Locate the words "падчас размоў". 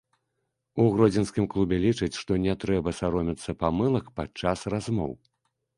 4.21-5.13